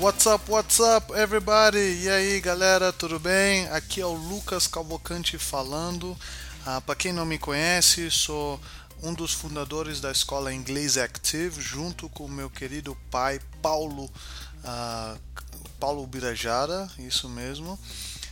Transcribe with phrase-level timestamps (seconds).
[0.00, 1.78] What's up, what's up, everybody?
[1.78, 3.68] E aí, galera, tudo bem?
[3.68, 6.16] Aqui é o Lucas Calvocante falando.
[6.66, 8.60] Ah, Para quem não me conhece, sou
[9.04, 14.10] um dos fundadores da escola Inglês Active, junto com o meu querido pai Paulo
[14.64, 15.16] ah,
[15.78, 17.78] Paulo Birajara, isso mesmo.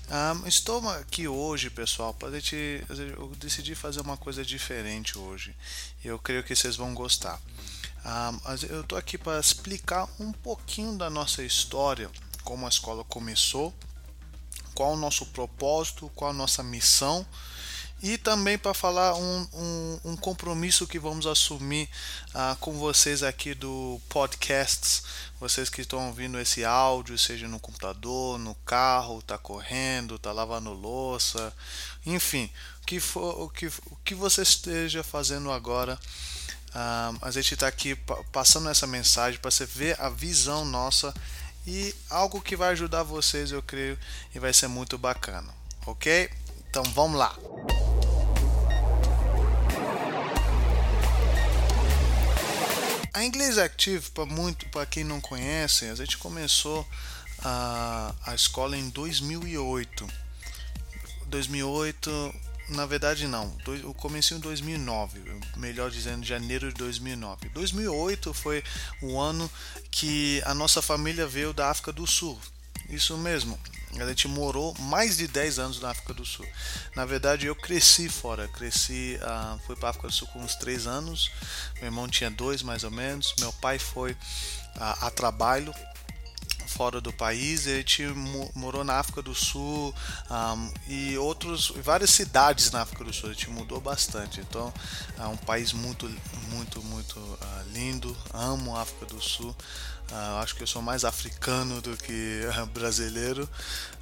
[0.09, 5.55] Um, estou aqui hoje, pessoal, para gente, eu decidi fazer uma coisa diferente hoje.
[6.05, 7.41] Eu creio que vocês vão gostar.
[8.05, 12.11] Um, eu estou aqui para explicar um pouquinho da nossa história,
[12.45, 13.75] como a escola começou,
[14.75, 17.27] qual o nosso propósito, qual a nossa missão
[18.03, 21.89] e também para falar um, um, um, compromisso que vamos assumir
[22.35, 25.03] uh, com vocês aqui do podcasts,
[25.41, 30.73] vocês que estão ouvindo esse áudio, seja no computador, no carro, tá correndo, tá lavando
[30.73, 31.53] louça,
[32.05, 32.51] enfim,
[32.83, 35.99] o que for, o que, o que você esteja fazendo agora,
[36.75, 37.97] uh, a gente está aqui
[38.31, 41.15] passando essa mensagem para você ver a visão nossa
[41.67, 43.99] e algo que vai ajudar vocês, eu creio,
[44.35, 45.53] e vai ser muito bacana,
[45.87, 46.31] ok?
[46.79, 47.35] Então vamos lá.
[53.15, 56.87] A Inglês Active, para muito, para quem não conhece, a gente começou
[57.39, 60.07] a, a escola em 2008.
[61.29, 62.35] 2008,
[62.69, 65.19] na verdade não, o comecei em 2009,
[65.57, 67.49] melhor dizendo, janeiro de 2009.
[67.55, 68.63] 2008 foi
[69.01, 69.51] o ano
[69.91, 72.39] que a nossa família veio da África do Sul.
[72.89, 73.59] Isso mesmo.
[73.99, 76.47] A gente morou mais de 10 anos na África do Sul.
[76.95, 78.47] Na verdade, eu cresci fora.
[78.49, 81.31] Cresci, uh, fui para a África do Sul com uns 3 anos.
[81.77, 83.35] Meu irmão tinha dois mais ou menos.
[83.41, 84.17] Meu pai foi uh,
[85.01, 85.75] a trabalho
[86.77, 87.67] fora do país.
[87.67, 88.05] A gente
[88.55, 89.95] morou na África do Sul
[90.31, 93.31] um, e outros, várias cidades na África do Sul.
[93.31, 94.41] A gente mudou bastante.
[94.41, 94.73] Então,
[95.19, 96.09] é um país muito,
[96.51, 97.39] muito, muito uh,
[97.73, 98.15] lindo.
[98.33, 99.57] Amo a África do Sul.
[100.11, 103.49] Uh, acho que eu sou mais africano do que uh, brasileiro.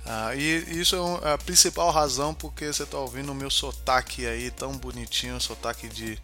[0.04, 4.50] Uh, e isso é a principal razão porque você está ouvindo o meu sotaque aí
[4.50, 6.18] tão bonitinho, sotaque de,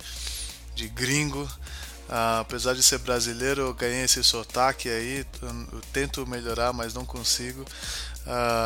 [0.75, 1.49] de gringo.
[2.41, 5.25] Apesar de ser brasileiro, eu ganhei esse sotaque aí.
[5.41, 7.65] Eu tento melhorar, mas não consigo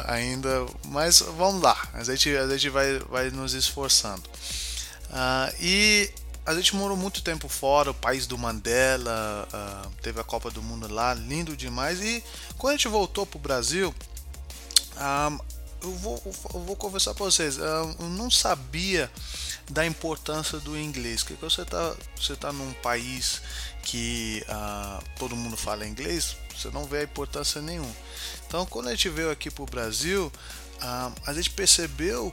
[0.07, 0.67] ainda.
[0.87, 4.23] Mas vamos lá, a gente, a gente vai, vai nos esforçando.
[5.61, 6.11] e
[6.47, 9.49] a gente morou muito tempo fora, o país do Mandela,
[10.03, 12.01] teve a Copa do Mundo lá, lindo demais.
[12.01, 12.23] E
[12.59, 13.95] quando a gente voltou pro Brasil,
[15.85, 16.23] eu, vou,
[16.55, 19.11] eu vou conversar para vocês, uh, eu não sabia
[19.71, 23.41] da importância do inglês, porque você está você tá num país
[23.83, 24.43] que
[25.19, 27.95] todo mundo fala inglês, você não vê a importância nenhuma.
[28.47, 30.33] Então, quando a gente veio aqui pro Brasil,
[31.27, 32.33] a gente percebeu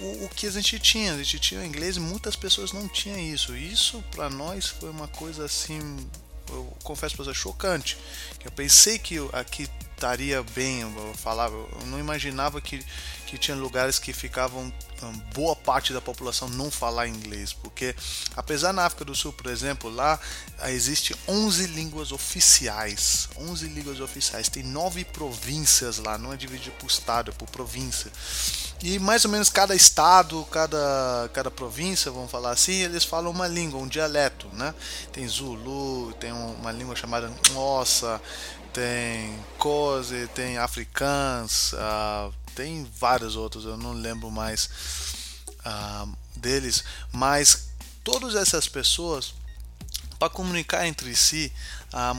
[0.00, 1.14] o, o, que a gente tinha.
[1.14, 3.56] A gente tinha o inglês e muitas pessoas não tinham isso.
[3.56, 5.80] Isso para nós foi uma coisa assim,
[6.48, 7.96] eu confesso para você, chocante.
[8.44, 12.84] Eu pensei que aqui estaria bem, eu falava, eu não imaginava que,
[13.26, 14.72] que tinha lugares que ficavam
[15.34, 17.94] boa parte da população não falar inglês, porque
[18.36, 20.18] apesar na África do Sul, por exemplo, lá
[20.66, 26.86] existe 11 línguas oficiais, 11 línguas oficiais, tem nove províncias lá, não é dividido por
[26.86, 28.10] estado, é por província.
[28.80, 33.48] E mais ou menos cada estado, cada, cada província, vamos falar assim, eles falam uma
[33.48, 34.72] língua, um dialeto, né?
[35.12, 38.20] Tem Zulu, tem uma língua chamada Nossa,
[38.72, 44.70] tem Koze, tem Afrikaans, uh, tem vários outros, eu não lembro mais
[45.66, 47.70] uh, deles, mas
[48.04, 49.34] todas essas pessoas,
[50.18, 51.52] para comunicar entre si,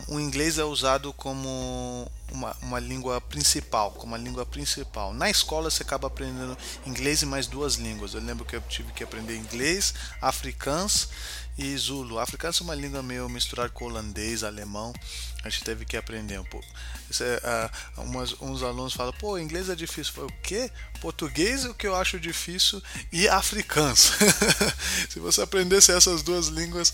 [0.08, 5.14] um, o inglês é usado como uma, uma língua principal, como uma língua principal.
[5.14, 8.14] Na escola você acaba aprendendo inglês e mais duas línguas.
[8.14, 11.10] Eu lembro que eu tive que aprender inglês, africans
[11.58, 12.19] e Zulu.
[12.19, 14.94] Africano é uma língua meio misturada com holandês, alemão.
[15.44, 16.68] A gente teve que aprender um pouco.
[17.19, 20.13] É, uh, umas, uns alunos falam, pô, inglês é difícil.
[20.13, 20.72] Falei, o quê?
[21.01, 22.81] Português é o que eu acho difícil
[23.12, 24.12] e africans.
[25.10, 26.94] Se você aprendesse essas duas línguas,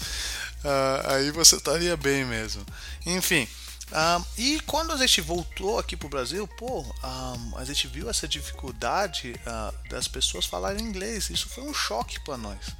[0.66, 2.66] uh, aí você estaria bem mesmo.
[3.06, 3.48] Enfim.
[3.92, 8.10] Um, e quando a gente voltou aqui para o Brasil, pô, um, a gente viu
[8.10, 11.30] essa dificuldade uh, das pessoas falarem inglês.
[11.30, 12.76] Isso foi um choque para nós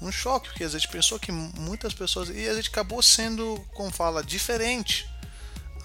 [0.00, 2.30] um choque, porque a gente pensou que muitas pessoas.
[2.30, 5.08] E a gente acabou sendo, como fala, diferente.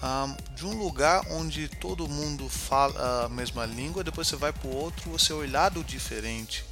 [0.02, 4.68] Um, de um lugar onde todo mundo fala a mesma língua, depois você vai para
[4.68, 6.64] o outro, você é olhado diferente.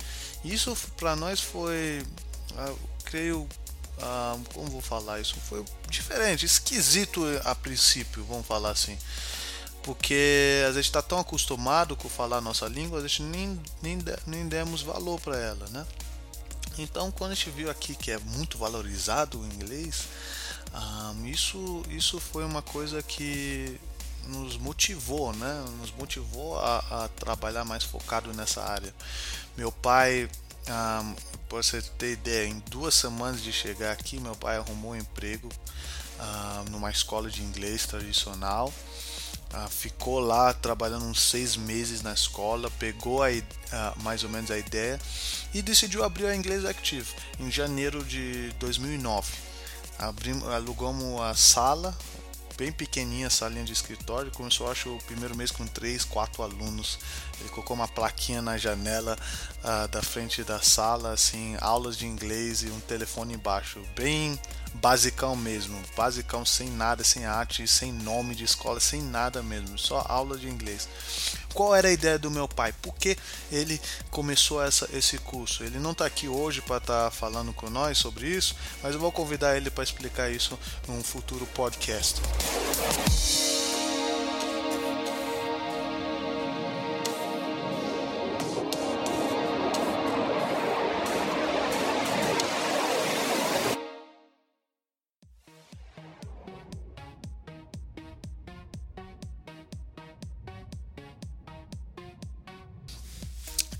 [0.45, 2.05] Isso para nós foi,
[2.53, 3.49] uh, creio,
[3.99, 5.37] uh, como vou falar isso?
[5.49, 8.99] Foi diferente, esquisito a princípio, vamos falar assim.
[9.85, 13.99] porque a gente está tão acostumado com falar a nossa língua, a gente nem, nem,
[14.26, 15.87] nem demos valor para ela, né?
[16.79, 20.08] Então, quando a gente viu aqui que é muito valorizado o inglês,
[20.75, 23.79] um, isso, isso foi uma coisa que
[24.26, 25.64] nos motivou, né?
[25.79, 28.93] Nos motivou a, a trabalhar mais focado nessa área.
[29.56, 30.29] Meu pai,
[30.67, 31.14] um,
[31.49, 35.49] para você ter ideia, em duas semanas de chegar aqui, meu pai arrumou um emprego
[36.19, 38.73] uh, numa escola de inglês tradicional.
[39.52, 44.50] Uh, ficou lá trabalhando uns seis meses na escola, pegou a, uh, mais ou menos
[44.50, 45.00] a ideia
[45.52, 47.08] e decidiu abrir a Inglês Active
[47.38, 49.32] em janeiro de 2009.
[49.99, 51.96] Abrimos, alugamos a sala,
[52.56, 54.31] bem pequenininha, salinha de escritório.
[54.31, 56.99] Começou, acho, o primeiro mês com três, quatro alunos.
[57.41, 59.17] Ele colocou uma plaquinha na janela
[59.62, 64.39] uh, da frente da sala, assim, aulas de inglês e um telefone embaixo, bem
[64.75, 70.05] basicão mesmo, basicão sem nada, sem arte, sem nome de escola, sem nada mesmo, só
[70.09, 70.89] aula de inglês.
[71.55, 72.75] Qual era a ideia do meu pai?
[72.83, 73.17] Por que
[73.51, 73.81] ele
[74.11, 75.62] começou essa, esse curso?
[75.62, 79.01] Ele não está aqui hoje para estar tá falando com nós sobre isso, mas eu
[79.01, 80.59] vou convidar ele para explicar isso
[80.89, 82.21] num futuro podcast.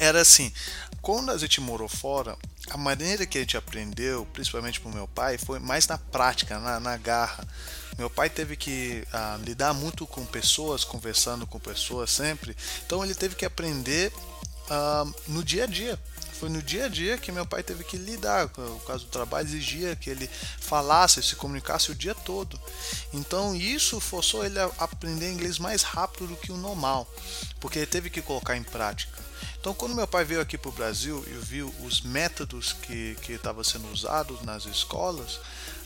[0.05, 0.53] Era assim,
[1.01, 2.37] quando a gente morou fora,
[2.71, 6.79] a maneira que a gente aprendeu, principalmente pro meu pai, foi mais na prática, na,
[6.79, 7.47] na garra.
[7.99, 13.15] Meu pai teve que ah, lidar muito com pessoas, conversando com pessoas sempre, então ele
[13.15, 14.13] teve que aprender
[14.71, 15.99] ah, no dia a dia.
[16.35, 18.47] Foi no dia a dia que meu pai teve que lidar.
[18.47, 20.29] O caso do trabalho exigia que ele
[20.59, 22.61] falasse, se comunicasse o dia todo.
[23.13, 27.09] Então isso forçou ele a aprender inglês mais rápido do que o normal,
[27.61, 29.23] porque ele teve que colocar em prática.
[29.65, 33.65] Então, quando meu pai veio aqui para o Brasil e viu os métodos que estavam
[33.65, 35.41] sendo usados nas escolas,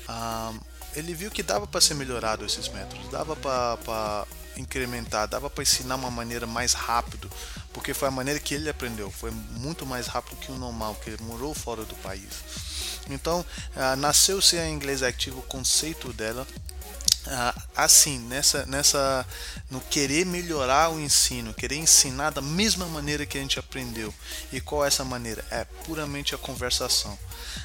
[0.08, 0.52] ah,
[0.96, 4.26] ele viu que dava para ser melhorado esses métodos, dava para
[4.56, 7.30] incrementar, dava para ensinar uma maneira mais rápido,
[7.72, 11.10] porque foi a maneira que ele aprendeu, foi muito mais rápido que o normal, porque
[11.10, 12.26] ele morou fora do país.
[13.08, 13.46] Então,
[13.76, 16.44] ah, nasceu-se a Inglês Active, o conceito dela
[17.76, 19.26] assim, nessa, nessa,
[19.70, 24.12] no querer melhorar o ensino, querer ensinar da mesma maneira que a gente aprendeu.
[24.52, 25.44] E qual é essa maneira?
[25.50, 27.18] É puramente a conversação.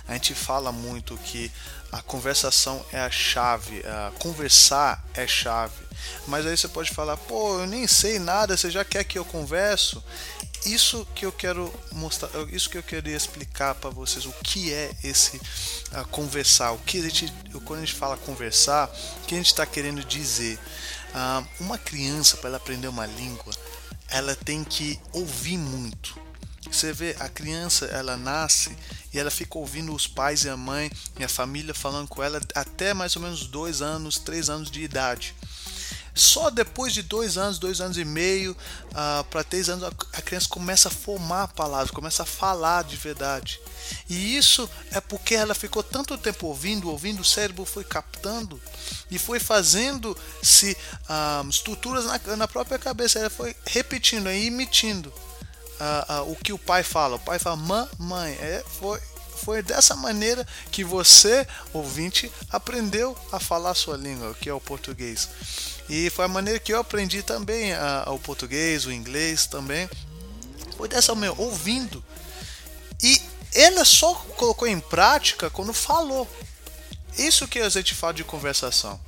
[0.07, 1.51] A gente fala muito que
[1.92, 5.83] a conversação é a chave, a conversar é chave.
[6.27, 9.24] Mas aí você pode falar, pô, eu nem sei nada, você já quer que eu
[9.24, 10.04] converso?
[10.65, 14.92] Isso que eu quero mostrar, isso que eu queria explicar para vocês, o que é
[15.04, 17.33] esse uh, conversar, o que a gente,
[17.65, 18.89] quando a gente fala conversar,
[19.21, 20.57] o que a gente está querendo dizer.
[21.13, 23.54] Uh, uma criança para ela aprender uma língua,
[24.10, 26.19] ela tem que ouvir muito.
[26.71, 28.75] Você vê, a criança ela nasce
[29.13, 32.42] e ela fica ouvindo os pais e a mãe e a família falando com ela
[32.56, 35.36] até mais ou menos dois anos, três anos de idade.
[36.15, 38.51] Só depois de dois anos, dois anos e meio,
[38.92, 39.83] uh, para três anos,
[40.13, 43.60] a criança começa a formar palavras, começa a falar de verdade.
[44.07, 48.62] E isso é porque ela ficou tanto tempo ouvindo, ouvindo, o cérebro foi captando
[49.10, 50.77] e foi fazendo se
[51.10, 53.17] uh, estruturas na, na, própria cabeça.
[53.17, 57.15] Ela foi repetindo, e emitindo uh, o que o pai fala.
[57.15, 58.34] O pai fala mamãe.
[58.34, 59.00] É, foi,
[59.43, 64.62] foi dessa maneira que você, ouvinte, aprendeu a falar a sua língua, que é o
[64.62, 65.27] português.
[65.90, 69.90] E foi a maneira que eu aprendi também a, o português, o inglês também.
[70.78, 72.04] Foi dessa maneira, ouvindo.
[73.02, 73.22] E
[73.54, 76.28] ela só colocou em prática quando falou.
[77.18, 79.00] Isso que a gente fala de conversação.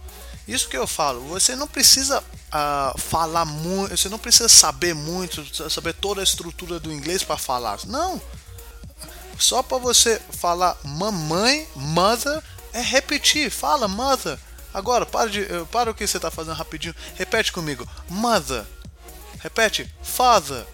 [0.47, 5.43] Isso que eu falo, você não precisa uh, falar muito, você não precisa saber muito,
[5.71, 7.79] saber toda a estrutura do inglês para falar.
[7.85, 8.21] Não.
[9.39, 13.49] Só para você falar mamãe, mother, é repetir.
[13.49, 14.37] Fala mother,
[14.75, 16.93] Agora, para, de, eh, para o que você está fazendo rapidinho.
[17.15, 17.87] Repete comigo.
[18.09, 18.65] Mother.
[19.39, 19.89] Repete.
[20.03, 20.65] Father.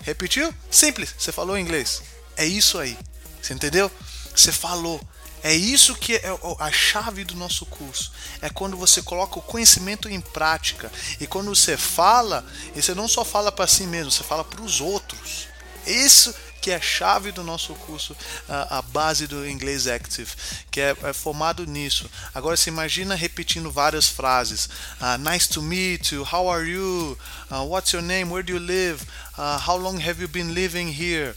[0.00, 0.52] Repetiu?
[0.68, 1.14] Simples.
[1.16, 2.02] Você falou em inglês.
[2.36, 2.98] É isso aí.
[3.40, 3.88] Você entendeu?
[4.34, 5.00] Você falou.
[5.40, 8.12] É isso que é a chave do nosso curso.
[8.40, 10.90] É quando você coloca o conhecimento em prática.
[11.20, 12.44] E quando você fala,
[12.74, 15.46] você não só fala para si mesmo, você fala para os outros.
[15.86, 18.16] Isso que é a chave do nosso curso,
[18.48, 20.30] a, a base do inglês Active,
[20.70, 22.08] que é, é, formado nisso.
[22.32, 24.66] Agora se imagina repetindo várias frases:
[25.00, 27.18] uh, Nice to meet you, how are you,
[27.50, 29.04] uh, what's your name, where do you live,
[29.36, 31.34] uh, how long have you been living here.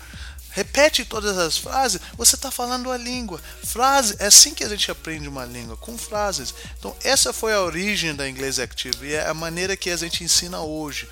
[0.56, 3.42] repete todas as frases, você está falando a língua.
[3.62, 6.54] Frase, é assim que a gente aprende uma língua, com frases.
[6.80, 10.24] Então, essa foi a origem da Inglês Active e é a maneira que a gente
[10.24, 11.10] ensina hoje.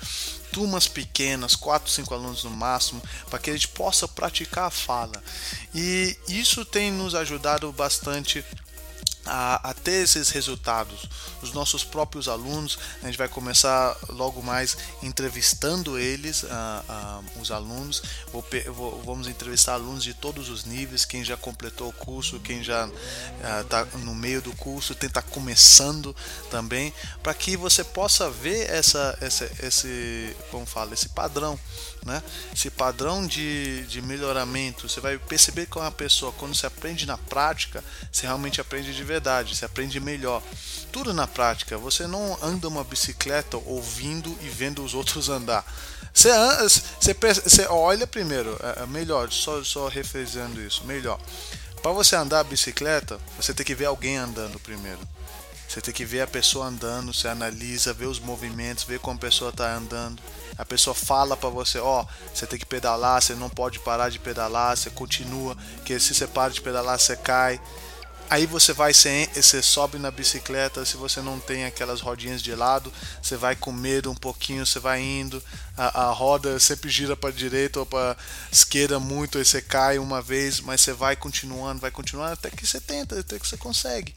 [0.54, 5.20] Turmas pequenas, 4, 5 alunos no máximo, para que a gente possa praticar a fala.
[5.74, 8.44] E isso tem nos ajudado bastante
[9.26, 11.08] a, a, ter esses resultados.
[11.42, 16.44] Os nossos próprios alunos, a gente vai começar logo mais entrevistando eles,
[17.40, 18.02] os alunos.
[18.32, 22.62] Vou, vou, vamos entrevistar alunos de todos os níveis, quem já completou o curso, quem
[22.62, 22.88] já
[23.60, 26.14] está no meio do curso, quem está começando
[26.50, 31.58] também, para que você possa ver essa, essa, esse, como fala, esse padrão
[32.04, 32.22] né?
[32.52, 37.16] Esse padrão de, de melhoramento, você vai perceber com a pessoa, quando você aprende na
[37.16, 39.13] prática, você realmente aprende de verdade,
[39.54, 40.42] você aprende melhor.
[40.92, 45.64] Tudo na prática, você não anda uma bicicleta ouvindo e vendo os outros andar.
[46.12, 46.30] Você,
[47.00, 51.18] você, você olha primeiro, é, é melhor, só, só isso, melhor.
[51.82, 55.00] Para você andar a bicicleta, você tem que ver alguém andando primeiro.
[55.68, 59.20] Você tem que ver a pessoa andando, você analisa, vê os movimentos, vê como a
[59.20, 60.22] pessoa está andando
[60.56, 64.08] a pessoa fala para você, ó, oh, você tem que pedalar, você não pode parar
[64.08, 67.60] de pedalar, você continua, que se você para de pedalar, você cai.
[68.34, 72.52] Aí você vai, você, você sobe na bicicleta, se você não tem aquelas rodinhas de
[72.52, 75.40] lado, você vai com medo um pouquinho, você vai indo,
[75.76, 78.16] a, a roda sempre gira para direita ou para
[78.50, 82.66] esquerda muito, aí você cai uma vez, mas você vai continuando, vai continuando até que
[82.66, 84.12] você tenta, até que você consegue.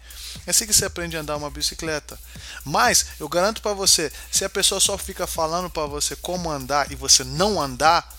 [0.47, 2.19] É assim que você aprende a andar uma bicicleta.
[2.65, 6.91] Mas eu garanto para você, se a pessoa só fica falando para você como andar
[6.91, 8.11] e você não andar,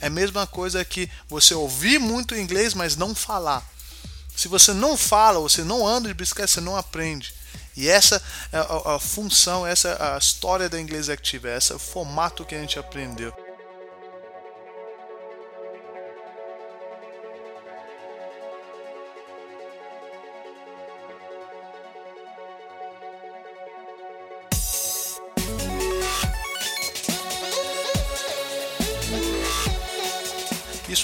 [0.00, 3.75] é a mesma coisa que você ouvir muito inglês, mas não falar.
[4.36, 7.34] Se você não fala, você não anda de bicicleta, você não aprende.
[7.74, 11.76] E essa é a, a função, essa é a história da Inglês Active, esse é
[11.76, 13.45] o formato que a gente aprendeu.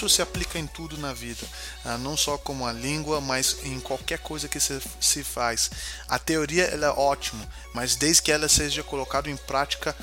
[0.03, 1.47] Isso se aplica em tudo na vida,
[1.85, 5.71] ah, não só como a língua, mas em qualquer coisa que se faz.
[6.09, 9.95] A teoria ela é ótima, mas desde que ela seja colocada em prática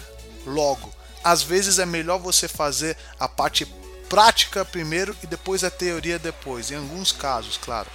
[0.46, 0.90] logo.
[1.22, 3.66] Às vezes é melhor você fazer a parte
[4.08, 7.90] prática primeiro e depois a teoria depois, em alguns casos, claro.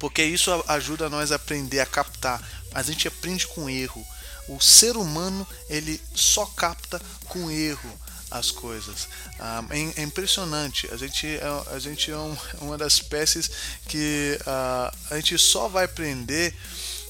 [0.00, 2.42] Porque isso ajuda nós a aprender a captar.
[2.72, 4.02] A gente aprende com erro.
[4.48, 6.98] O ser humano ele só capta
[7.28, 9.08] com erro as coisas.
[9.38, 10.88] Ah, é, é, impressionante.
[10.92, 13.50] A gente é, a gente é um, uma das espécies
[13.88, 16.54] que uh, a gente só vai aprender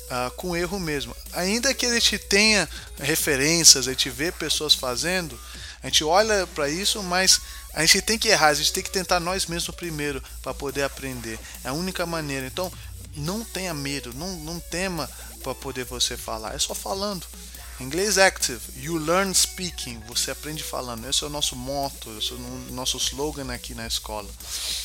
[0.06, 1.14] uh, com erro mesmo.
[1.32, 2.68] Ainda que a gente tenha
[2.98, 5.38] referências, a gente vê pessoas fazendo,
[5.82, 7.40] a gente olha para isso, mas
[7.72, 10.82] a gente tem que errar, a gente tem que tentar nós mesmos primeiro para poder
[10.82, 11.38] aprender.
[11.62, 12.46] É a única maneira.
[12.46, 12.72] Então,
[13.16, 15.08] não tenha medo, não, não tema
[15.42, 16.54] para poder você falar.
[16.54, 17.26] É só falando.
[17.78, 21.06] Inglês Active, you learn speaking, você aprende falando.
[21.08, 24.28] Esse é o nosso motto, esse é o nosso slogan aqui na escola.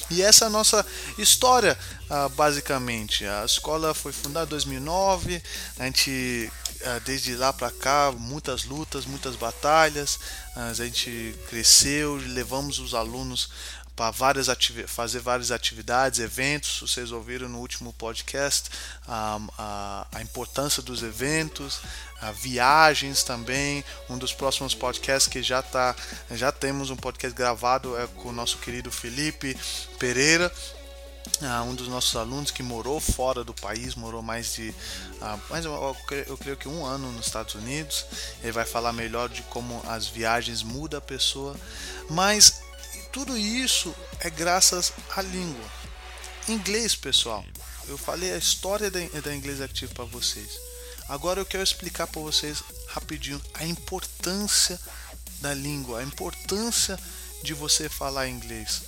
[0.10, 0.86] E essa é a nossa
[1.18, 1.78] história,
[2.10, 3.26] ah, basicamente.
[3.26, 5.42] A escola foi fundada em 2009,
[5.80, 6.52] a gente
[6.84, 10.20] ah, desde lá para cá, muitas lutas, muitas batalhas,
[10.56, 13.50] a gente cresceu, levamos os alunos
[13.96, 14.48] para várias
[14.88, 16.80] fazer várias atividades, eventos.
[16.82, 18.70] Vocês ouviram no último podcast
[19.08, 21.80] a, a, a importância dos eventos,
[22.34, 23.84] viagens também.
[24.10, 25.96] Um dos próximos podcasts que já tá,
[26.32, 29.58] já temos um podcast gravado é com o nosso querido Felipe
[30.00, 30.52] Pereira.
[31.40, 35.66] Uh, um dos nossos alunos que morou fora do país, morou mais de, uh, mais,
[35.66, 35.96] eu,
[36.28, 38.06] eu, creio que um ano nos Estados Unidos.
[38.42, 41.56] Ele vai falar melhor de como as viagens mudam a pessoa,
[42.10, 42.62] mas
[43.12, 45.70] tudo isso é graças à língua.
[46.48, 47.46] Inglês, pessoal.
[47.88, 50.60] Eu falei a história da, da Inglês Active para vocês.
[51.10, 54.80] Agora eu quero explicar para vocês rapidinho a importância
[55.42, 56.98] da língua, a importância
[57.44, 58.84] de você falar inglês.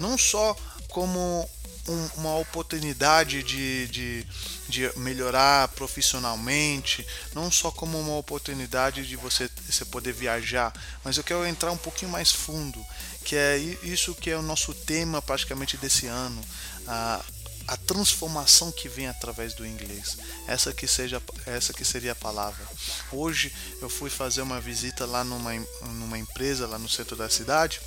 [0.00, 0.56] Não só
[0.88, 1.48] como
[1.88, 4.26] um, uma oportunidade de, de,
[4.68, 10.72] de, melhorar profissionalmente, não só como uma oportunidade de você, você poder viajar,
[11.04, 12.84] mas eu quero entrar um pouquinho mais fundo
[13.24, 16.40] que é isso que é o nosso tema praticamente desse ano,
[16.86, 17.22] a,
[17.68, 20.16] a transformação que vem através do inglês.
[20.46, 22.66] Essa que seja essa que seria a palavra.
[23.12, 27.80] Hoje eu fui fazer uma visita lá numa, numa empresa lá no centro da cidade.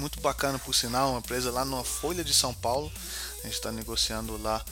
[0.00, 2.90] Muito bacana por sinal, uma empresa lá na Folha de São Paulo.
[3.40, 4.64] A gente está negociando lá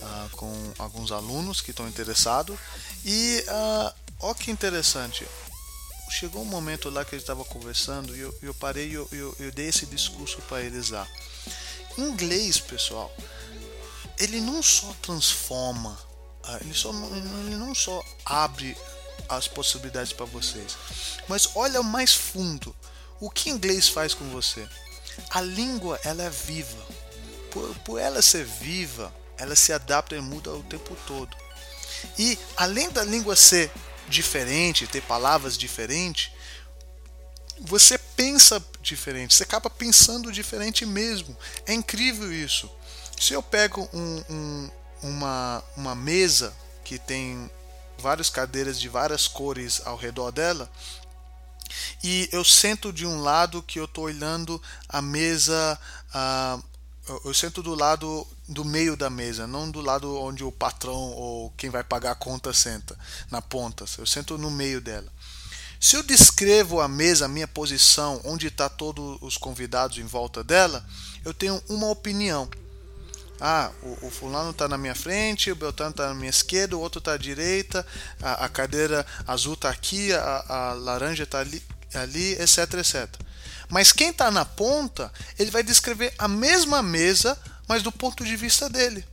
[0.00, 2.58] uh, com alguns alunos que estão interessados.
[3.04, 5.28] E uh, ó que interessante,
[6.10, 9.36] chegou um momento lá que ele estava conversando e eu, eu parei e eu, eu,
[9.38, 11.06] eu dei esse discurso para eles lá.
[11.98, 13.14] Inglês, pessoal,
[14.18, 15.98] ele não só transforma,
[16.42, 18.74] ah, ele, só, ele não só abre
[19.28, 20.78] as possibilidades para vocês,
[21.28, 22.74] mas olha mais fundo.
[23.20, 24.66] O que inglês faz com você?
[25.28, 26.86] A língua ela é viva.
[27.50, 31.36] Por, por ela ser viva, ela se adapta e muda o tempo todo.
[32.18, 33.70] E além da língua ser
[34.08, 36.32] diferente, ter palavras diferentes,
[37.60, 41.36] você pensa diferente, você acaba pensando diferente mesmo.
[41.66, 42.70] É incrível isso.
[43.20, 44.70] Se eu pego um, um,
[45.02, 47.50] uma, uma mesa que tem
[47.98, 50.70] várias cadeiras de várias cores ao redor dela,
[52.02, 55.78] e eu sento de um lado que eu estou olhando a mesa,
[56.14, 56.70] uh,
[57.24, 61.50] eu sento do lado do meio da mesa, não do lado onde o patrão ou
[61.56, 62.98] quem vai pagar a conta senta,
[63.30, 63.84] na ponta.
[63.98, 65.10] Eu sento no meio dela.
[65.80, 70.44] Se eu descrevo a mesa, a minha posição, onde está todos os convidados em volta
[70.44, 70.86] dela,
[71.24, 72.48] eu tenho uma opinião.
[73.40, 76.80] Ah, o, o fulano está na minha frente, o Beltrano está na minha esquerda, o
[76.80, 77.86] outro está à direita,
[78.22, 81.62] a, a cadeira azul está aqui, a, a laranja está ali,
[81.94, 83.08] ali, etc, etc.
[83.68, 88.36] Mas quem está na ponta, ele vai descrever a mesma mesa, mas do ponto de
[88.36, 89.04] vista dele.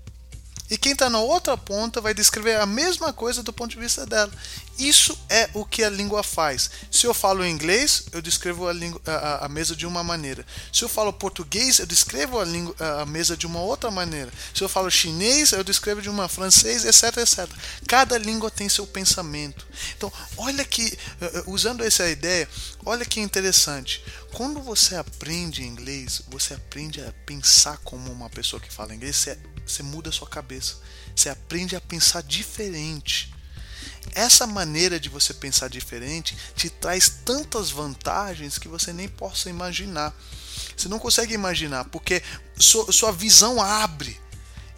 [0.70, 4.06] E quem está na outra ponta vai descrever a mesma coisa do ponto de vista
[4.06, 4.32] dela.
[4.78, 6.70] Isso é o que a língua faz.
[6.92, 8.74] Se eu falo inglês, eu descrevo a,
[9.06, 10.46] a, a mesa de uma maneira.
[10.72, 14.32] Se eu falo português, eu descrevo a, a mesa de uma outra maneira.
[14.54, 17.50] Se eu falo chinês, eu descrevo de uma francês, etc, etc.
[17.88, 19.66] Cada língua tem seu pensamento.
[19.96, 20.86] Então, olha que,
[21.22, 22.48] eh, eh, usando essa ideia,
[22.86, 24.04] olha que interessante.
[24.34, 29.38] Quando você aprende inglês, você aprende a pensar como uma pessoa que fala inglês, você,
[29.68, 30.76] você muda a sua cabeça.
[31.16, 33.34] Você aprende a pensar diferente.
[34.14, 40.14] Essa maneira de você pensar diferente te traz tantas vantagens que você nem possa imaginar.
[40.76, 42.24] Você não consegue imaginar, porque
[42.58, 44.20] sua, sua visão abre.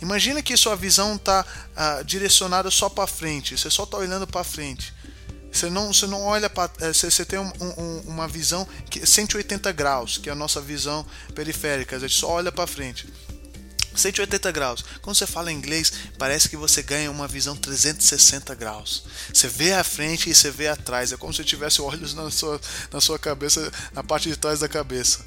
[0.01, 4.43] Imagina que sua visão está ah, direcionada só para frente, você só está olhando para
[4.43, 4.93] frente.
[5.52, 6.71] Você não, você não olha para.
[6.80, 10.62] Eh, você, você tem um, um, uma visão que 180 graus, que é a nossa
[10.62, 11.95] visão periférica.
[11.95, 13.08] A gente só olha para frente.
[13.99, 14.83] 180 graus.
[15.01, 19.03] Quando você fala inglês, parece que você ganha uma visão 360 graus.
[19.33, 21.12] Você vê a frente e você vê atrás.
[21.12, 22.59] É como se tivesse olhos na sua,
[22.91, 25.19] na sua cabeça, na parte de trás da cabeça.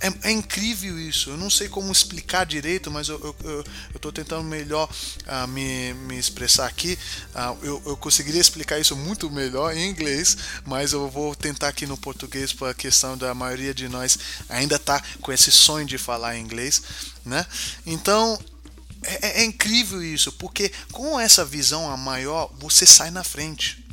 [0.00, 1.30] É, é, incrível isso.
[1.30, 3.36] Eu não sei como explicar direito, mas eu
[3.94, 4.88] estou tentando melhor
[5.26, 6.98] uh, me, me expressar aqui.
[7.34, 11.86] Uh, eu, eu conseguiria explicar isso muito melhor em inglês, mas eu vou tentar aqui
[11.86, 15.98] no português por a questão da maioria de nós ainda tá com esse sonho de
[15.98, 16.82] falar inglês,
[17.24, 17.44] né?
[17.84, 18.38] Então
[19.02, 23.84] é, é incrível isso, porque com essa visão a maior você sai na frente.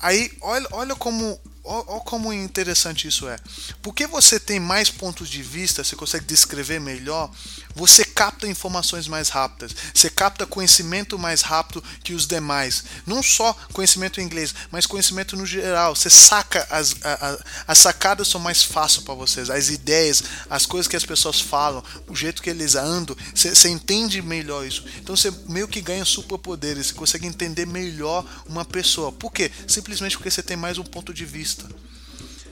[0.00, 3.36] Aí olha, olha como Olha como interessante isso é.
[3.82, 7.30] Porque você tem mais pontos de vista, você consegue descrever melhor,
[7.74, 12.84] você capta informações mais rápidas, você capta conhecimento mais rápido que os demais.
[13.06, 15.94] Não só conhecimento em inglês, mas conhecimento no geral.
[15.94, 20.66] Você saca, as, a, a, as sacadas são mais fáceis para vocês, as ideias, as
[20.66, 24.84] coisas que as pessoas falam, o jeito que eles andam, você, você entende melhor isso.
[24.98, 29.12] Então você meio que ganha superpoderes, você consegue entender melhor uma pessoa.
[29.12, 29.50] Por quê?
[29.66, 31.68] Simplesmente porque você tem mais um ponto de vista.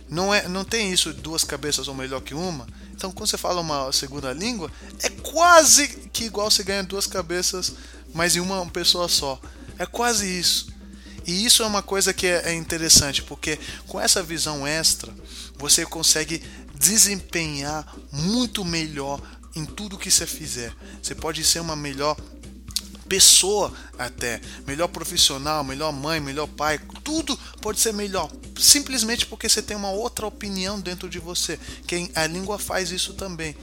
[0.08, 2.66] Não, é, não tem isso, duas cabeças são melhor que uma.
[2.98, 4.68] Então, quando você fala uma segunda língua,
[5.04, 7.72] é quase que igual você ganha duas cabeças,
[8.12, 9.40] mas em uma pessoa só.
[9.78, 10.66] É quase isso.
[11.24, 13.56] E isso é uma coisa que é, é interessante, porque
[13.86, 15.14] com essa visão extra,
[15.56, 16.42] você consegue
[16.74, 19.22] desempenhar muito melhor
[19.54, 20.74] em tudo que você fizer.
[21.00, 22.16] Você pode ser uma melhor
[23.08, 29.62] pessoa até, melhor profissional, melhor mãe, melhor pai, tudo pode ser melhor, simplesmente porque você
[29.62, 31.58] tem uma outra opinião dentro de você.
[31.86, 33.56] Que a língua faz isso também.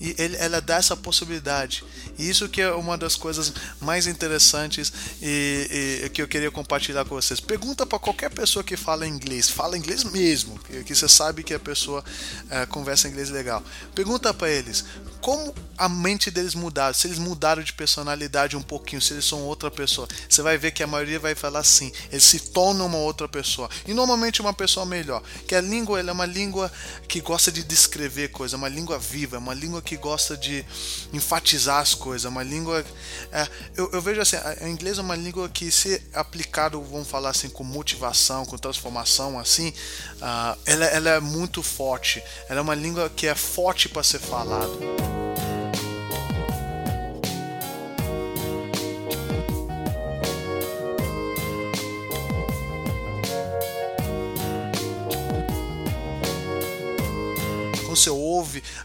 [0.00, 1.84] E ele, ela dá essa possibilidade.
[2.18, 7.04] E isso que é uma das coisas mais interessantes e, e que eu queria compartilhar
[7.04, 7.40] com vocês.
[7.40, 11.54] Pergunta para qualquer pessoa que fala inglês, fala inglês mesmo, que, que você sabe que
[11.54, 12.04] a pessoa
[12.50, 13.62] é, conversa inglês legal.
[13.94, 14.84] Pergunta para eles
[15.26, 19.42] como a mente deles mudaram, se eles mudaram de personalidade um pouquinho, se eles são
[19.42, 20.06] outra pessoa.
[20.28, 23.68] Você vai ver que a maioria vai falar assim, eles se tornam uma outra pessoa.
[23.88, 25.20] E normalmente uma pessoa melhor.
[25.48, 26.70] Que a língua é uma língua
[27.08, 30.64] que gosta de descrever coisas, é uma língua viva, é uma língua que gosta de
[31.12, 32.84] enfatizar as coisas, uma língua.
[33.32, 37.30] É, eu, eu, vejo assim, a, inglês é uma língua que, se aplicado, vamos falar
[37.30, 39.68] assim, com motivação, com transformação, assim,
[40.16, 42.22] uh, ela, ela é muito forte.
[42.48, 45.25] Ela é uma língua que é forte para ser falado.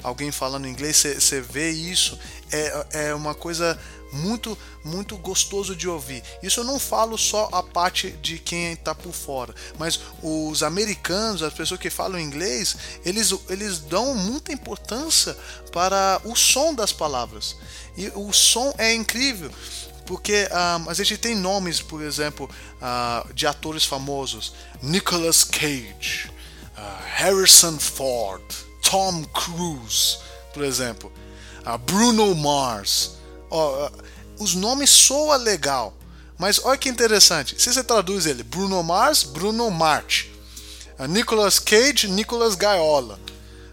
[0.03, 2.17] Alguém falando inglês, você vê isso,
[2.51, 3.79] é, é uma coisa
[4.13, 6.23] muito muito gostoso de ouvir.
[6.41, 11.43] Isso eu não falo só a parte de quem está por fora, mas os americanos,
[11.43, 15.37] as pessoas que falam inglês, eles, eles dão muita importância
[15.71, 17.55] para o som das palavras.
[17.95, 19.51] E o som é incrível
[20.05, 22.49] porque um, ah, a gente tem nomes, por exemplo,
[22.81, 26.29] uh, de atores famosos: Nicolas Cage,
[26.77, 28.43] uh, Harrison Ford,
[28.91, 30.17] Tom Cruise,
[30.53, 31.09] por exemplo,
[31.65, 33.11] uh, Bruno Mars.
[34.37, 35.95] os nomes soam legal,
[36.37, 37.55] mas olha que interessante.
[37.57, 40.29] Se você traduz ele, Bruno Mars, Bruno Marte,
[41.07, 43.17] Nicolas Cage, Nicolas Gaiola,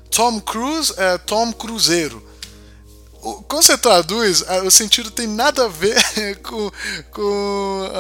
[0.09, 2.25] Tom Cruise, é Tom Cruzeiro
[3.49, 5.97] quando você traduz, o sentido tem nada a ver
[6.43, 6.71] com,
[7.11, 7.91] com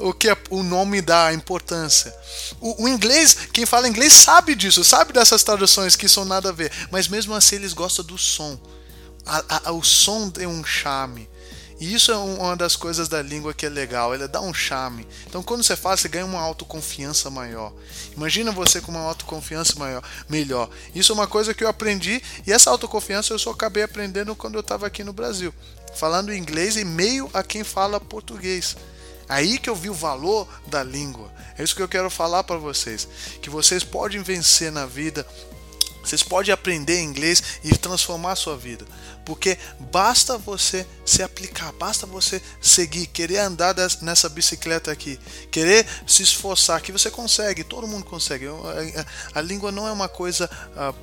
[0.00, 2.14] uh, o que é, o nome dá, a importância.
[2.60, 6.52] O, o, inglês, quem fala inglês sabe disso, sabe dessas traduções que são nada a
[6.52, 8.58] ver, mas mesmo assim eles gostam do som.
[9.24, 11.28] A, a, o som tem um charme.
[11.80, 15.06] E isso é uma das coisas da língua que é legal, ela dá um charme.
[15.26, 17.72] Então quando você fala, você ganha uma autoconfiança maior.
[18.16, 20.68] Imagina você com uma autoconfiança maior, melhor.
[20.94, 24.54] Isso é uma coisa que eu aprendi e essa autoconfiança eu só acabei aprendendo quando
[24.54, 25.54] eu estava aqui no Brasil,
[25.94, 28.76] falando inglês e meio a quem fala português.
[29.28, 31.30] Aí que eu vi o valor da língua.
[31.56, 33.06] É isso que eu quero falar para vocês,
[33.42, 35.26] que vocês podem vencer na vida
[36.08, 38.86] vocês podem aprender inglês e transformar a sua vida.
[39.26, 46.22] Porque basta você se aplicar, basta você seguir, querer andar nessa bicicleta aqui, querer se
[46.22, 48.46] esforçar, que você consegue, todo mundo consegue.
[49.34, 50.94] A, língua não é uma coisa ah,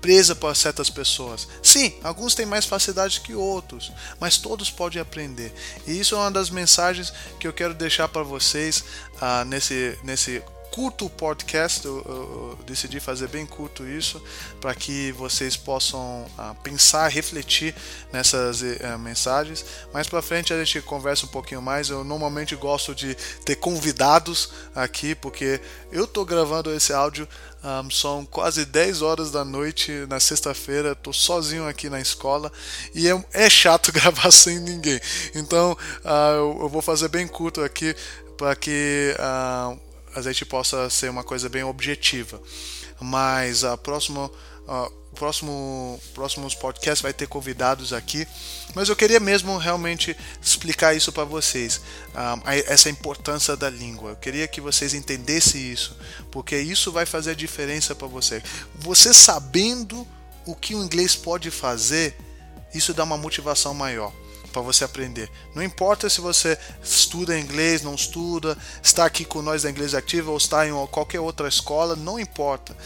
[0.00, 1.46] presa para certas pessoas.
[1.62, 5.52] Sim, alguns têm mais facilidade que outros, mas todos podem aprender.
[5.86, 8.82] E isso é uma das mensagens que eu quero deixar para vocês
[9.14, 14.22] uh, nesse, nesse curto o podcast, eu, eu, decidi fazer bem curto isso,
[14.60, 17.74] para que vocês possam uh, pensar, refletir
[18.12, 19.64] nessas uh, mensagens.
[19.92, 21.90] Mais para frente a gente conversa um pouquinho mais.
[21.90, 27.26] Eu normalmente gosto de ter convidados aqui, porque eu estou gravando esse áudio.
[27.58, 32.52] Um, ah, são quase 10 horas da noite na sexta-feira, estou sozinho aqui na escola
[32.94, 35.00] e é, é chato gravar sem ninguém.
[35.34, 37.96] Então uh, eu, eu, vou fazer bem curto aqui
[38.36, 42.40] para que uh, a gente possa ser uma coisa bem objetiva.
[43.00, 48.26] Mas a próxima, uh, próximo, próximos podcasts vai ter convidados aqui.
[48.74, 51.80] Mas eu queria mesmo realmente explicar isso para vocês,
[52.66, 54.10] essa importância da língua.
[54.10, 55.96] Eu queria que vocês entendessem isso,
[56.30, 58.42] porque isso vai fazer a diferença para você.
[58.76, 60.06] Você sabendo
[60.46, 62.16] o que o inglês pode fazer,
[62.74, 64.12] isso dá uma motivação maior
[64.52, 65.30] para você aprender.
[65.54, 70.30] Não importa se você estuda inglês, não estuda, está aqui com nós da Inglês Ativa
[70.30, 72.76] ou está em qualquer outra escola, não importa.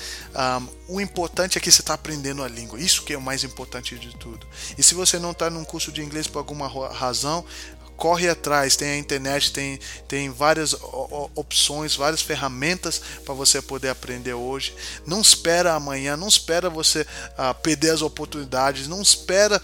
[0.88, 2.80] Um, o importante é que você está aprendendo a língua.
[2.80, 4.46] Isso que é o mais importante de tudo.
[4.76, 7.44] E se você não está num curso de inglês por alguma razão,
[8.02, 10.74] corre atrás, tem a internet, tem, tem várias
[11.36, 14.74] opções, várias ferramentas para você poder aprender hoje.
[15.06, 19.62] Não espera amanhã, não espera você uh, perder as oportunidades, não espera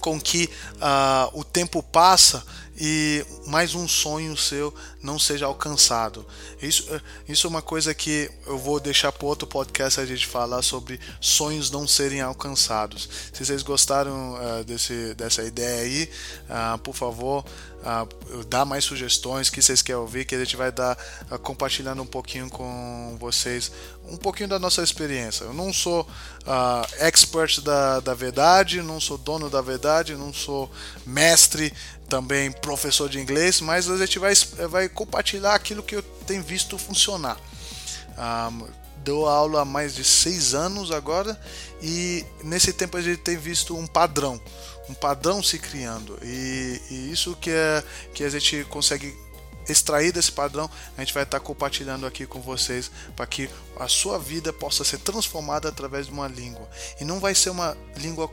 [0.00, 2.44] com que uh, o tempo passa
[2.80, 6.24] e mais um sonho seu não seja alcançado.
[6.62, 6.88] Isso,
[7.28, 10.98] isso é uma coisa que eu vou deixar para outro podcast a gente falar sobre
[11.20, 13.08] sonhos não serem alcançados.
[13.32, 16.10] Se vocês gostaram uh, desse, dessa ideia aí,
[16.48, 17.44] uh, por favor,
[17.80, 20.96] uh, dá mais sugestões que vocês querem ouvir, que a gente vai dar
[21.30, 23.70] uh, compartilhando um pouquinho com vocês
[24.08, 25.44] um pouquinho da nossa experiência.
[25.44, 26.06] Eu não sou
[26.98, 30.68] expert da, da verdade, não sou dono da verdade, não sou
[31.06, 31.72] mestre,
[32.10, 34.34] também professor de inglês, mas a gente vai,
[34.68, 37.38] vai compartilhar aquilo que eu tenho visto funcionar.
[38.18, 41.40] Um, dou aula há mais de seis anos agora
[41.80, 44.38] e nesse tempo a gente tem visto um padrão,
[44.90, 49.16] um padrão se criando e, e isso que é que a gente consegue
[49.68, 54.18] extrair desse padrão, a gente vai estar compartilhando aqui com vocês para que a sua
[54.18, 56.68] vida possa ser transformada através de uma língua.
[57.00, 58.28] E não vai ser uma língua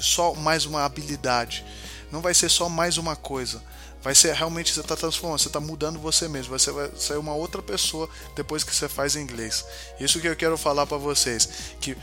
[0.00, 1.64] só mais uma habilidade,
[2.10, 3.62] não vai ser só mais uma coisa.
[4.02, 6.56] Vai ser realmente você está transformando, você está mudando você mesmo.
[6.56, 9.64] Você vai ser uma outra pessoa depois que você faz inglês.
[9.98, 11.48] Isso que eu quero falar para vocês,
[11.80, 11.96] que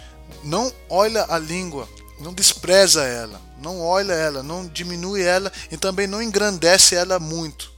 [0.43, 1.87] não olha a língua
[2.19, 7.71] não despreza ela, não olha ela, não diminui ela e também não engrandece ela muito.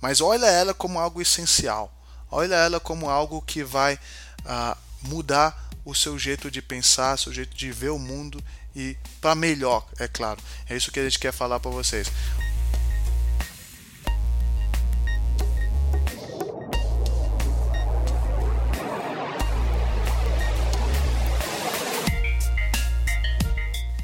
[0.00, 1.92] Mas olha ela como algo essencial.
[2.30, 3.98] Olha ela como algo que vai
[4.44, 8.42] ah, mudar o seu jeito de pensar, seu jeito de ver o mundo
[8.76, 10.40] e para melhor, é claro.
[10.68, 12.10] É isso que a gente quer falar para vocês.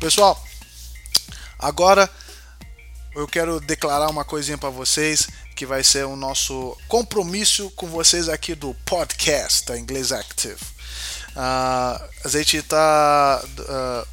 [0.00, 0.42] Pessoal,
[1.58, 2.08] agora
[3.14, 8.28] eu quero declarar uma coisinha para vocês que vai ser o nosso compromisso com vocês
[8.28, 10.56] aqui do podcast da Inglês Active.
[11.36, 14.08] Uh, a gente está uh,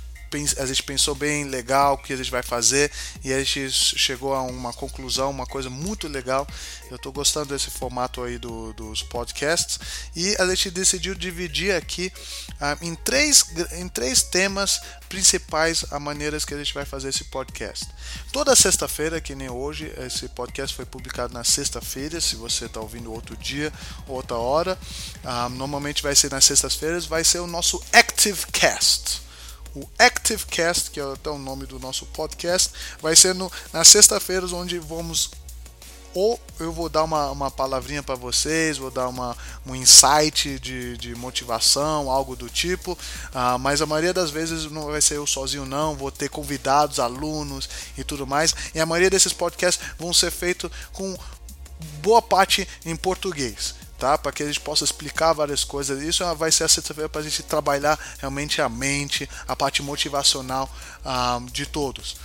[0.58, 2.92] a gente pensou bem legal o que a gente vai fazer
[3.24, 6.46] e a gente chegou a uma conclusão, uma coisa muito legal.
[6.90, 9.80] Eu estou gostando desse formato aí do, dos podcasts
[10.16, 12.12] e a gente decidiu dividir aqui
[12.56, 17.24] uh, em, três, em três temas principais a maneiras que a gente vai fazer esse
[17.26, 17.88] podcast.
[18.32, 22.20] Toda sexta-feira, que nem hoje, esse podcast foi publicado na sexta-feira.
[22.20, 23.72] Se você está ouvindo outro dia,
[24.08, 24.78] outra hora,
[25.24, 29.27] uh, normalmente vai ser nas sextas-feiras, vai ser o nosso Active Cast
[29.78, 34.52] o ActiveCast, que é até o nome do nosso podcast, vai ser no, nas sextas-feiras,
[34.52, 35.30] onde vamos
[36.14, 39.38] ou eu vou dar uma, uma palavrinha para vocês, vou dar uma,
[39.68, 44.88] um insight de, de motivação, algo do tipo, uh, mas a maioria das vezes não
[44.88, 49.12] vai ser eu sozinho, não, vou ter convidados, alunos e tudo mais, e a maioria
[49.12, 51.16] desses podcasts vão ser feitos com
[52.02, 54.18] boa parte em português tá?
[54.18, 56.02] Para que a gente possa explicar várias coisas.
[56.02, 60.70] Isso vai ser a sexta-feira para a gente trabalhar realmente a mente, a parte motivacional
[61.04, 62.16] ah, de todos.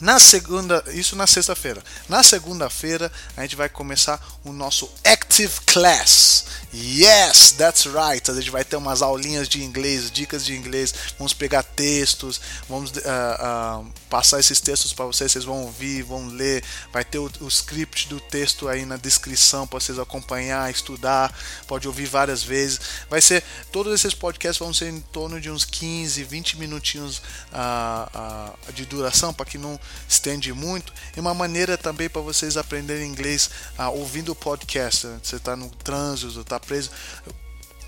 [0.00, 1.82] Na segunda, isso na sexta-feira.
[2.08, 6.44] Na segunda-feira a gente vai começar o nosso Active Class.
[6.72, 8.30] Yes, that's right.
[8.30, 10.94] A gente vai ter umas aulinhas de inglês, dicas de inglês.
[11.16, 15.32] Vamos pegar textos, vamos uh, uh, passar esses textos para vocês.
[15.32, 16.62] Vocês vão ouvir, vão ler.
[16.92, 21.34] Vai ter o, o script do texto aí na descrição para vocês acompanhar, estudar.
[21.66, 22.78] Pode ouvir várias vezes.
[23.08, 28.72] Vai ser todos esses podcasts vão ser em torno de uns 15, 20 minutinhos uh,
[28.72, 30.92] de duração para que não estende muito.
[31.16, 35.06] E uma maneira também para vocês aprenderem inglês ah, ouvindo o podcast.
[35.22, 36.90] Você está no trânsito, está preso.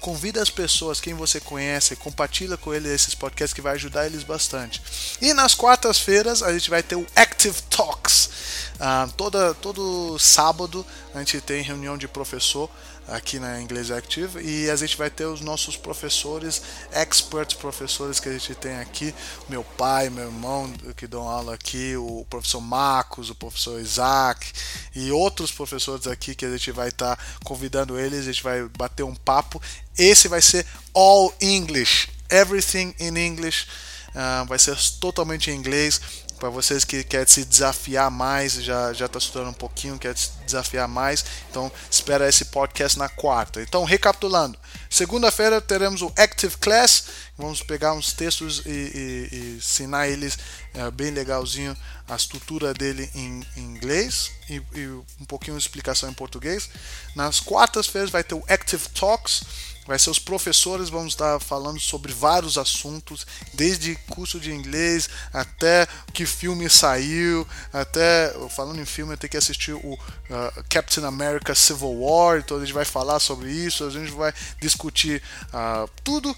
[0.00, 4.22] Convida as pessoas, quem você conhece, compartilha com eles esses podcasts que vai ajudar eles
[4.22, 4.82] bastante.
[5.20, 8.30] E nas quartas-feiras a gente vai ter o Active Talks.
[8.78, 12.70] Ah, toda, todo sábado a gente tem reunião de professor
[13.10, 18.28] aqui na Inglês Active e a gente vai ter os nossos professores, experts professores que
[18.28, 19.14] a gente tem aqui,
[19.48, 24.52] meu pai, meu irmão que dão aula aqui, o professor Marcos, o professor Isaac
[24.94, 28.62] e outros professores aqui que a gente vai estar tá convidando eles, a gente vai
[28.76, 29.60] bater um papo.
[29.98, 33.66] Esse vai ser all English, everything in English.
[34.10, 36.00] Uh, vai ser totalmente em inglês
[36.40, 40.30] para vocês que querem se desafiar mais, já já está estudando um pouquinho, quer se
[40.46, 43.60] desafiar mais, então espera esse podcast na quarta.
[43.60, 47.04] Então, recapitulando, segunda-feira teremos o Active Class,
[47.36, 50.38] vamos pegar uns textos e, e, e ensinar eles
[50.72, 51.76] é, bem legalzinho
[52.08, 54.86] a estrutura dele em, em inglês e, e
[55.20, 56.70] um pouquinho de explicação em português.
[57.14, 59.44] Nas quartas-feiras vai ter o Active Talks
[59.86, 65.86] vai ser os professores, vamos estar falando sobre vários assuntos, desde curso de inglês até
[66.12, 71.54] que filme saiu, até falando em filme, eu tenho que assistir o uh, Captain America
[71.54, 76.30] Civil War, então a gente vai falar sobre isso, a gente vai discutir uh, tudo
[76.30, 76.36] uh,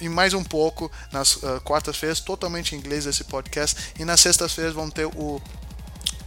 [0.00, 4.94] e mais um pouco nas quartas-feiras, totalmente em inglês esse podcast, e nas sextas-feiras vamos
[4.94, 5.40] ter o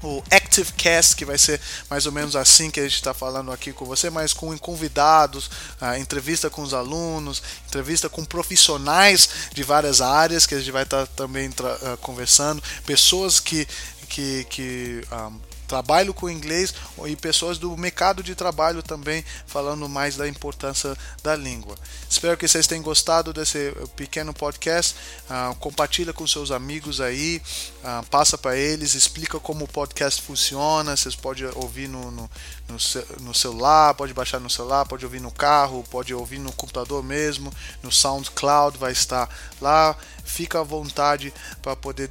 [0.03, 3.51] o Active Cast, que vai ser mais ou menos assim que a gente está falando
[3.51, 5.47] aqui com você, mas com convidados,
[5.81, 10.83] uh, entrevista com os alunos, entrevista com profissionais de várias áreas que a gente vai
[10.83, 13.67] estar tá também uh, conversando, pessoas que,
[14.09, 15.31] que, que um, ah,
[15.67, 16.73] trabalho com inglês
[17.05, 21.75] e pessoas do mercado de trabalho também falando mais da importância da língua.
[22.09, 24.95] Espero que vocês tenham gostado desse pequeno podcast.
[25.29, 27.41] Uh, compartilha com seus amigos aí,
[27.83, 30.95] uh, passa para eles, explica como o podcast funciona.
[30.95, 32.29] Vocês podem ouvir no, no,
[32.67, 32.77] no,
[33.23, 37.51] no celular, pode baixar no celular, pode ouvir no carro, pode ouvir no computador mesmo,
[37.81, 39.29] no SoundCloud vai estar
[39.61, 39.95] lá
[40.27, 42.09] fica à vontade para poder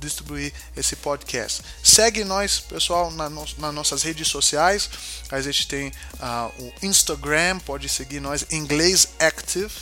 [0.00, 1.62] distribuir esse podcast.
[1.84, 4.88] Segue nós, pessoal, na no, nas nossas redes sociais.
[5.30, 9.72] A gente tem uh, o Instagram, pode seguir nós, Inglês Active,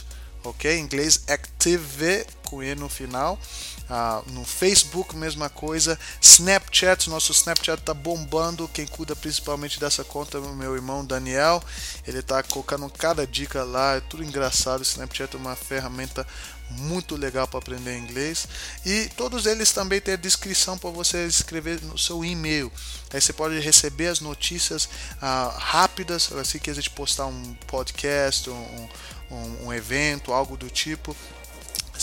[0.44, 0.78] ok?
[0.78, 3.38] Inglês Active com E no final.
[3.88, 5.98] Ah, no Facebook, mesma coisa.
[6.20, 8.68] Snapchat, nosso Snapchat tá bombando.
[8.68, 11.62] Quem cuida principalmente dessa conta é o meu irmão Daniel.
[12.06, 14.80] Ele tá colocando cada dica lá, é tudo engraçado.
[14.80, 16.26] O Snapchat é uma ferramenta
[16.70, 18.48] muito legal para aprender inglês.
[18.84, 22.72] E todos eles também têm a descrição para você escrever no seu e-mail.
[23.12, 24.88] Aí você pode receber as notícias
[25.22, 28.88] ah, rápidas, assim que a gente postar um podcast, um,
[29.30, 31.16] um, um evento, algo do tipo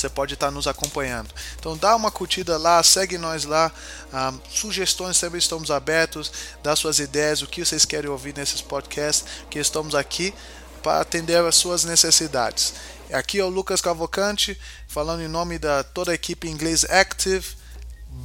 [0.04, 1.34] você pode estar nos acompanhando.
[1.58, 3.72] Então dá uma curtida lá, segue nós lá.
[4.14, 9.26] Um, sugestões sempre estamos abertos, dá suas ideias, o que vocês querem ouvir nesses podcasts,
[9.50, 10.34] que estamos aqui
[10.82, 12.74] para atender às suas necessidades.
[13.12, 17.46] Aqui é o Lucas Cavalcante, falando em nome da toda a equipe inglês Active.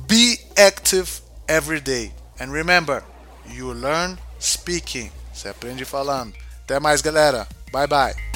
[0.06, 1.08] Be active
[1.46, 2.12] every day.
[2.40, 3.04] And remember,
[3.46, 5.12] you learn speaking.
[5.32, 6.34] Você aprende falando.
[6.64, 7.46] Até mais, galera.
[7.70, 8.27] Bye bye.